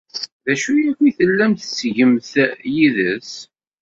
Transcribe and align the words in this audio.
D 0.45 0.47
acu 0.53 0.73
akk 0.89 0.99
ay 1.07 1.11
tellam 1.17 1.51
tettgem-t 1.55 2.31
yid-s? 2.75 3.33